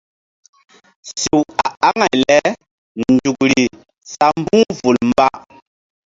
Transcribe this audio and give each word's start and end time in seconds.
Sew 1.19 1.41
a 1.65 1.67
aŋay 1.87 2.15
lenzukri 3.01 3.61
sa 4.11 4.25
mbu̧h 4.41 4.69
vul 4.79 4.97
mba. 5.09 5.27